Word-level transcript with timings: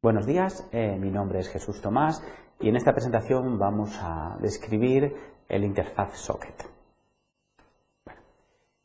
Buenos 0.00 0.26
días, 0.26 0.64
eh, 0.70 0.96
mi 0.96 1.10
nombre 1.10 1.40
es 1.40 1.48
Jesús 1.48 1.82
Tomás 1.82 2.22
y 2.60 2.68
en 2.68 2.76
esta 2.76 2.92
presentación 2.92 3.58
vamos 3.58 3.98
a 4.00 4.36
describir 4.40 5.12
el 5.48 5.64
interfaz 5.64 6.16
socket. 6.18 6.54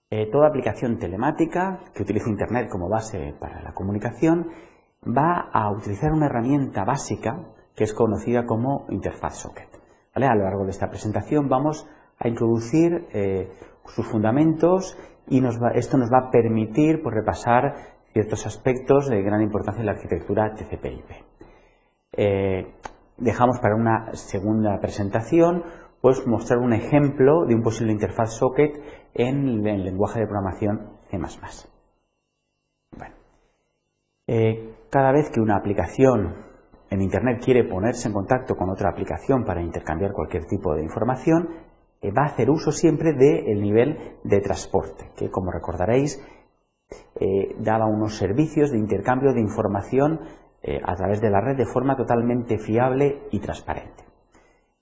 Eh, 0.10 0.31
toda 0.31 0.47
aplicación 0.47 0.97
telemática 0.97 1.81
que 1.94 2.02
utilice 2.02 2.31
Internet 2.31 2.68
como 2.68 2.89
base 2.89 3.36
para 3.39 3.62
la 3.62 3.76
comunicación 3.76 4.49
va 5.05 5.52
a 5.54 5.70
utilizar 5.70 6.11
una 6.13 6.25
herramienta 6.25 6.84
básica 6.84 7.45
que 7.75 7.84
es 7.84 7.93
conocida 7.93 8.48
como 8.48 8.88
interfaz 8.89 9.36
socket. 9.36 9.70
A 10.16 10.20
lo 10.20 10.43
largo 10.43 10.64
de 10.64 10.71
esta 10.71 10.89
presentación 10.89 11.48
vamos 11.48 11.88
a 12.18 12.27
introducir 12.27 13.05
eh, 13.14 13.52
sus 13.86 14.07
fundamentos 14.07 14.98
y 15.27 15.43
esto 15.75 15.95
nos 15.95 16.11
va 16.11 16.27
a 16.27 16.32
permitir 16.32 17.04
pues, 17.04 17.14
repasar 17.14 18.02
ciertos 18.14 18.45
aspectos 18.45 19.09
de 19.09 19.21
gran 19.21 19.41
importancia 19.41 19.82
en 19.82 19.88
la 19.88 19.93
arquitectura 19.93 20.54
TCP/IP. 20.54 21.11
Eh, 22.15 22.74
dejamos 23.18 23.60
para 23.60 23.75
una 23.75 24.14
segunda 24.14 24.79
presentación 24.79 25.64
pues 26.00 26.28
mostrar 26.28 26.60
un 26.60 26.73
ejemplo 26.73 27.46
de 27.46 27.56
un 27.56 27.64
posible 27.64 27.92
interfaz 27.92 28.34
socket 28.34 28.73
en 29.14 29.65
el 29.65 29.84
lenguaje 29.84 30.20
de 30.20 30.28
programación 30.28 30.97
C++. 31.10 31.18
Bueno, 32.97 33.16
eh, 34.28 34.75
cada 34.89 35.11
vez 35.11 35.30
que 35.31 35.39
una 35.39 35.56
aplicación 35.56 36.36
en 36.89 37.02
Internet 37.02 37.42
quiere 37.44 37.64
ponerse 37.64 38.09
en 38.09 38.14
contacto 38.14 38.56
con 38.56 38.70
otra 38.70 38.89
aplicación 38.89 39.45
para 39.45 39.61
intercambiar 39.61 40.11
cualquier 40.11 40.45
tipo 40.45 40.75
de 40.75 40.84
información, 40.84 41.50
eh, 42.02 42.11
va 42.11 42.23
a 42.23 42.28
hacer 42.28 42.50
uso 42.50 42.72
siempre 42.72 43.14
del 43.14 43.61
nivel 43.61 44.17
de 44.23 44.42
transporte, 44.42 45.09
que 45.16 45.31
como 45.31 45.52
recordaréis 45.52 46.22
eh, 47.20 47.56
daba 47.59 47.86
unos 47.86 48.17
servicios 48.17 48.72
de 48.72 48.78
intercambio 48.78 49.34
de 49.34 49.42
información 49.42 50.20
eh, 50.61 50.80
a 50.84 50.95
través 50.95 51.22
de 51.22 51.30
la 51.30 51.42
red 51.42 51.58
de 51.58 51.66
forma 51.66 51.95
totalmente 51.95 52.58
fiable 52.58 53.23
y 53.31 53.39
transparente. 53.39 54.04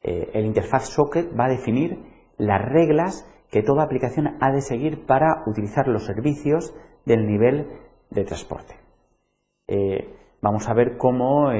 Eh, 0.03 0.31
el 0.33 0.45
interfaz 0.45 0.89
socket 0.89 1.31
va 1.37 1.45
a 1.45 1.49
definir 1.49 1.99
las 2.37 2.61
reglas 2.61 3.27
que 3.49 3.63
toda 3.63 3.83
aplicación 3.83 4.37
ha 4.39 4.51
de 4.51 4.61
seguir 4.61 5.05
para 5.05 5.43
utilizar 5.45 5.87
los 5.87 6.05
servicios 6.05 6.73
del 7.05 7.25
nivel 7.27 7.67
de 8.09 8.23
transporte. 8.23 8.75
vamos 10.41 10.67
a 10.67 10.73
ver 10.73 10.97
cómo 10.97 11.51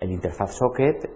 el 0.00 0.10
interfaz 0.10 0.54
socket 0.54 1.08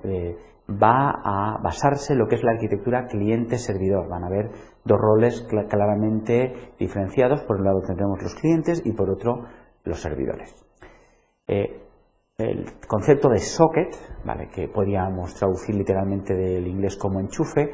va 0.69 1.11
a 1.11 1.59
basarse 1.63 2.13
en 2.13 2.19
lo 2.21 2.27
que 2.27 2.37
es 2.37 2.43
la 2.43 2.53
arquitectura 2.53 3.07
cliente-servidor. 3.07 4.09
Van 4.09 4.25
a 4.25 4.27
haber 4.27 4.51
dos 4.85 4.99
roles 4.99 5.47
claramente 5.69 6.75
diferenciados. 6.79 7.43
Por 7.43 7.59
un 7.59 7.65
lado 7.65 7.83
tendremos 7.87 8.23
los 8.23 8.35
clientes 8.35 8.83
y 8.85 8.93
por 8.93 9.11
otro 9.11 9.45
los 9.85 10.01
servidores. 10.01 10.55
Eh, 11.47 11.81
el 12.39 12.65
concepto 12.89 13.29
de 13.29 13.39
socket, 13.39 13.95
¿vale? 14.25 14.49
que 14.49 14.69
podríamos 14.69 15.35
traducir 15.35 15.75
literalmente 15.75 16.35
del 16.35 16.67
inglés 16.67 16.97
como 16.97 17.21
enchufe, 17.21 17.71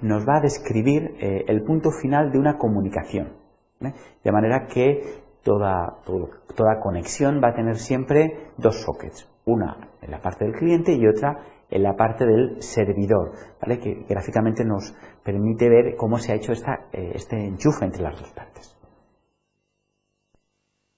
nos 0.00 0.26
va 0.26 0.38
a 0.38 0.40
describir 0.40 1.16
eh, 1.20 1.44
el 1.48 1.62
punto 1.62 1.90
final 1.90 2.30
de 2.30 2.38
una 2.38 2.56
comunicación. 2.56 3.36
De 3.80 4.32
manera 4.32 4.66
que 4.66 5.22
toda 5.42 6.80
conexión 6.82 7.40
va 7.42 7.50
a 7.50 7.54
tener 7.54 7.76
siempre 7.76 8.50
dos 8.56 8.82
sockets, 8.82 9.30
una 9.48 9.88
en 10.00 10.10
la 10.10 10.20
parte 10.20 10.44
del 10.44 10.54
cliente 10.54 10.92
y 10.92 11.06
otra 11.06 11.44
en 11.70 11.82
la 11.82 11.94
parte 11.94 12.24
del 12.24 12.62
servidor, 12.62 13.32
¿vale? 13.60 13.78
que 13.78 14.04
gráficamente 14.08 14.64
nos 14.64 14.94
permite 15.22 15.68
ver 15.68 15.96
cómo 15.96 16.18
se 16.18 16.32
ha 16.32 16.36
hecho 16.36 16.52
eh, 16.52 17.12
este 17.14 17.36
enchufe 17.36 17.84
entre 17.84 18.02
las 18.02 18.18
dos 18.18 18.32
partes. 18.32 18.76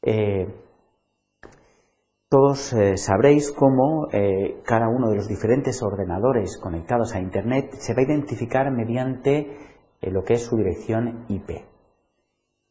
Eh, 0.02 0.46
todos 2.28 2.72
eh, 2.72 2.96
sabréis 2.96 3.50
cómo 3.50 4.06
cada 4.64 4.88
uno 4.88 5.10
de 5.10 5.16
los 5.16 5.26
diferentes 5.26 5.82
ordenadores 5.82 6.58
conectados 6.58 7.12
a 7.14 7.20
Internet 7.20 7.72
se 7.72 7.92
va 7.92 8.02
a 8.02 8.04
identificar 8.04 8.70
mediante 8.70 9.58
lo 10.00 10.22
que 10.22 10.34
es 10.34 10.42
su 10.44 10.56
dirección 10.56 11.25
IP. 11.28 11.64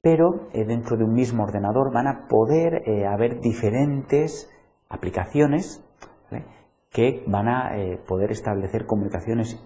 Pero 0.02 0.48
dentro 0.54 0.96
de 0.96 1.04
un 1.04 1.12
mismo 1.12 1.44
ordenador 1.44 1.94
van 1.94 2.08
a 2.08 2.28
poder 2.30 3.06
haber 3.06 3.42
diferentes 3.42 4.50
aplicaciones 4.90 5.86
que 6.92 7.24
van 7.28 7.48
a 7.48 7.78
eh, 7.78 8.00
poder 8.08 8.32
establecer 8.32 8.86
comunicaciones 8.86 9.64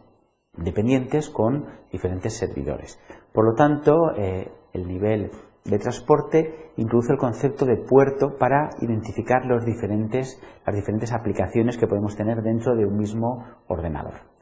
dependientes 0.57 1.29
con 1.29 1.65
diferentes 1.91 2.37
servidores. 2.37 2.99
Por 3.31 3.45
lo 3.45 3.55
tanto, 3.55 4.11
eh, 4.17 4.51
el 4.73 4.87
nivel 4.87 5.31
de 5.63 5.79
transporte 5.79 6.71
introduce 6.75 7.13
el 7.13 7.17
concepto 7.19 7.65
de 7.65 7.77
puerto 7.77 8.37
para 8.37 8.71
identificar 8.81 9.45
las 9.45 9.65
diferentes 9.65 10.37
aplicaciones 11.13 11.77
que 11.77 11.87
podemos 11.87 12.15
tener 12.15 12.41
dentro 12.41 12.75
de 12.75 12.85
un 12.85 12.97
mismo 12.97 13.45
ordenador. 13.67 14.33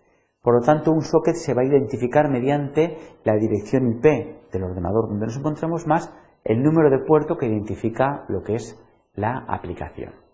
Por 0.41 0.55
lo 0.55 0.61
tanto, 0.61 0.91
un 0.91 1.03
socket 1.03 1.35
se 1.35 1.53
va 1.53 1.61
a 1.61 1.65
identificar 1.65 2.29
mediante 2.29 2.97
la 3.23 3.35
dirección 3.35 3.91
IP 3.91 4.51
del 4.51 4.63
ordenador 4.63 5.07
donde 5.07 5.27
nos 5.27 5.37
encontramos 5.37 5.85
más 5.85 6.11
el 6.43 6.63
número 6.63 6.89
de 6.89 7.05
puerto 7.05 7.37
que 7.37 7.45
identifica 7.45 8.25
lo 8.27 8.41
que 8.41 8.55
es 8.55 8.83
la 9.13 9.45
aplicación. 9.47 10.30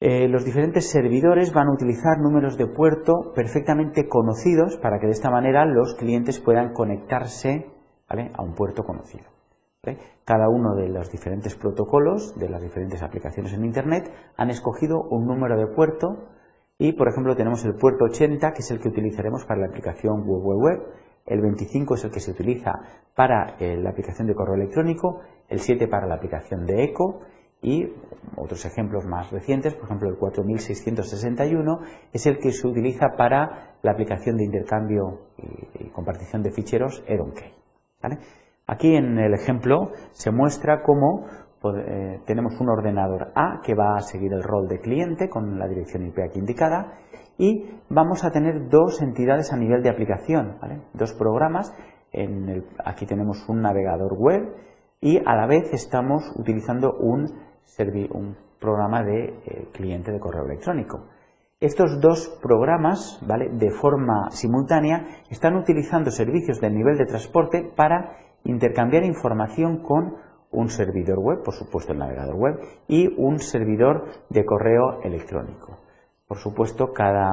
Eh, 0.00 0.28
los 0.28 0.44
diferentes 0.44 0.88
servidores 0.90 1.52
van 1.52 1.66
a 1.66 1.72
utilizar 1.72 2.18
números 2.20 2.56
de 2.56 2.68
puerto 2.68 3.32
perfectamente 3.34 4.06
conocidos 4.06 4.76
para 4.76 5.00
que 5.00 5.06
de 5.06 5.12
esta 5.12 5.28
manera 5.28 5.64
los 5.64 5.96
clientes 5.96 6.38
puedan 6.38 6.72
conectarse 6.72 7.66
a 8.08 8.42
un 8.42 8.54
puerto 8.54 8.84
conocido. 8.84 9.24
Cada 10.24 10.48
uno 10.48 10.74
de 10.76 10.88
los 10.88 11.10
diferentes 11.10 11.56
protocolos 11.56 12.34
de 12.38 12.48
las 12.48 12.62
diferentes 12.62 13.02
aplicaciones 13.02 13.52
en 13.54 13.64
Internet 13.64 14.10
han 14.36 14.50
escogido 14.50 15.02
un 15.10 15.26
número 15.26 15.56
de 15.56 15.66
puerto 15.66 16.28
y, 16.78 16.92
por 16.92 17.08
ejemplo, 17.08 17.34
tenemos 17.34 17.64
el 17.64 17.74
puerto 17.74 18.04
80, 18.04 18.52
que 18.52 18.60
es 18.60 18.70
el 18.70 18.80
que 18.80 18.88
utilizaremos 18.88 19.44
para 19.46 19.60
la 19.60 19.66
aplicación 19.66 20.24
web, 20.26 20.42
web, 20.42 20.58
web. 20.58 20.80
El 21.26 21.40
25 21.40 21.94
es 21.94 22.04
el 22.04 22.10
que 22.10 22.20
se 22.20 22.30
utiliza 22.30 22.72
para 23.14 23.56
eh, 23.58 23.76
la 23.76 23.90
aplicación 23.90 24.28
de 24.28 24.34
correo 24.34 24.54
electrónico, 24.54 25.20
el 25.48 25.58
7 25.58 25.88
para 25.88 26.06
la 26.06 26.14
aplicación 26.14 26.66
de 26.66 26.84
eco 26.84 27.20
y 27.62 27.92
otros 28.36 28.64
ejemplos 28.64 29.04
más 29.06 29.30
recientes, 29.30 29.74
por 29.74 29.86
ejemplo 29.86 30.08
el 30.08 30.16
4661, 30.16 31.80
es 32.12 32.26
el 32.26 32.38
que 32.38 32.52
se 32.52 32.66
utiliza 32.66 33.16
para 33.16 33.76
la 33.82 33.92
aplicación 33.92 34.36
de 34.36 34.44
intercambio 34.44 35.28
y, 35.36 35.88
compartición 35.90 36.42
de 36.42 36.52
ficheros 36.52 37.02
EronKey. 37.08 37.52
Aquí 38.66 38.94
en 38.94 39.18
el 39.18 39.34
ejemplo 39.34 39.90
se 40.12 40.30
muestra 40.30 40.82
cómo 40.82 41.26
eh, 41.64 42.20
tenemos 42.24 42.60
un 42.60 42.68
ordenador 42.68 43.32
A 43.34 43.60
que 43.64 43.74
va 43.74 43.96
a 43.96 44.00
seguir 44.00 44.32
el 44.32 44.44
rol 44.44 44.68
de 44.68 44.78
cliente 44.78 45.28
con 45.28 45.58
la 45.58 45.66
dirección 45.66 46.06
IP 46.06 46.18
aquí 46.20 46.38
indicada 46.38 46.98
y 47.36 47.64
vamos 47.88 48.24
a 48.24 48.30
tener 48.30 48.68
dos 48.68 49.02
entidades 49.02 49.52
a 49.52 49.56
nivel 49.56 49.82
de 49.82 49.90
aplicación, 49.90 50.58
dos 50.92 51.14
programas. 51.14 51.74
aquí 52.84 53.06
tenemos 53.06 53.48
un 53.48 53.62
navegador 53.62 54.14
web 54.16 54.54
y 55.00 55.18
a 55.18 55.34
la 55.36 55.46
vez 55.46 55.72
estamos 55.72 56.24
utilizando 56.36 56.92
un 56.98 58.36
programa 58.58 59.02
de 59.04 59.24
eh, 59.24 59.68
cliente 59.72 60.10
de 60.10 60.18
correo 60.18 60.44
electrónico. 60.44 61.06
Estos 61.60 62.00
dos 62.00 62.38
programas, 62.42 63.20
¿vale? 63.26 63.50
de 63.52 63.70
forma 63.70 64.30
simultánea, 64.30 65.06
están 65.30 65.56
utilizando 65.56 66.10
servicios 66.10 66.60
del 66.60 66.74
nivel 66.74 66.96
de 66.96 67.06
transporte 67.06 67.72
para 67.74 68.16
intercambiar 68.44 69.04
información 69.04 69.82
con 69.82 70.16
un 70.50 70.68
servidor 70.68 71.18
web, 71.18 71.42
por 71.44 71.54
supuesto 71.54 71.92
el 71.92 71.98
navegador 71.98 72.36
web, 72.36 72.60
y 72.86 73.08
un 73.20 73.38
servidor 73.38 74.04
de 74.30 74.44
correo 74.44 75.02
electrónico. 75.02 75.78
Por 76.26 76.38
supuesto, 76.38 76.92
cada 76.92 77.30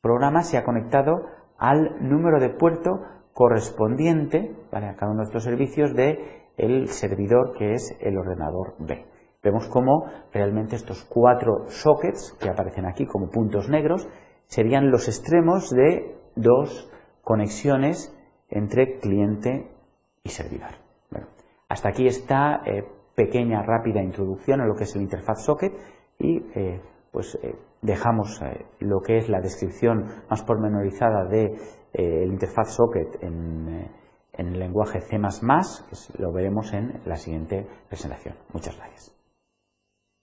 programa 0.00 0.42
se 0.42 0.58
ha 0.58 0.64
conectado 0.64 1.22
al 1.58 1.96
número 2.06 2.38
de 2.38 2.50
puerto 2.50 3.00
correspondiente 3.36 4.56
a 4.72 4.96
cada 4.96 5.12
uno 5.12 5.20
de 5.20 5.26
estos 5.26 5.44
servicios 5.44 5.94
del 5.94 6.18
el 6.56 6.88
servidor 6.88 7.52
que 7.58 7.74
es 7.74 7.94
el 8.00 8.16
ordenador 8.16 8.76
B. 8.78 9.04
Vemos 9.42 9.68
cómo 9.68 10.06
realmente 10.32 10.74
estos 10.74 11.04
cuatro 11.04 11.66
sockets 11.68 12.34
que 12.40 12.48
aparecen 12.48 12.86
aquí 12.86 13.04
como 13.04 13.28
puntos 13.28 13.68
negros 13.68 14.08
serían 14.46 14.90
los 14.90 15.06
extremos 15.06 15.68
de 15.68 16.16
dos 16.34 16.90
conexiones 17.22 18.10
entre 18.48 18.98
cliente 19.00 19.70
y 20.24 20.30
servidor. 20.30 20.70
hasta 21.68 21.90
aquí 21.90 22.06
esta 22.06 22.62
eh, 22.64 22.84
pequeña, 23.14 23.62
rápida 23.62 24.02
introducción 24.02 24.62
a 24.62 24.66
lo 24.66 24.74
que 24.74 24.84
es 24.84 24.96
el 24.96 25.02
interfaz 25.02 25.44
socket 25.44 25.74
y 26.18 26.38
eh, 26.54 26.80
pues 27.12 27.38
eh, 27.42 27.54
dejamos 27.86 28.40
lo 28.80 29.00
que 29.00 29.16
es 29.18 29.28
la 29.28 29.40
descripción 29.40 30.04
más 30.28 30.42
pormenorizada 30.42 31.24
de, 31.28 31.56
interfaz 32.26 32.74
socket 32.74 33.22
en, 33.22 33.88
en 34.32 34.46
el 34.48 34.58
lenguaje 34.58 35.00
C++, 35.00 35.16
que 35.16 36.22
lo 36.22 36.32
veremos 36.32 36.72
en 36.74 37.00
la 37.06 37.16
siguiente 37.16 37.66
presentación. 37.88 38.34
Muchas 38.52 38.76
gracias. 38.76 39.15